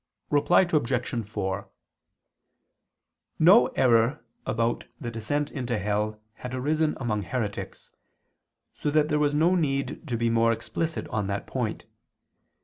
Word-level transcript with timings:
Reply 0.31 0.61
Obj. 0.61 1.25
4: 1.29 1.69
No 3.37 3.67
error 3.67 4.25
about 4.47 4.85
the 4.99 5.11
descent 5.11 5.51
into 5.51 5.77
hell 5.77 6.19
had 6.33 6.55
arisen 6.55 6.97
among 6.99 7.21
heretics, 7.21 7.91
so 8.73 8.89
that 8.89 9.09
there 9.09 9.19
was 9.19 9.35
no 9.35 9.53
need 9.53 10.07
to 10.07 10.17
be 10.17 10.31
more 10.31 10.51
explicit 10.51 11.07
on 11.09 11.27
that 11.27 11.45
point. 11.45 11.85